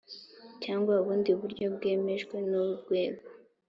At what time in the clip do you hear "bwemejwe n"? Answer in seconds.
1.75-2.51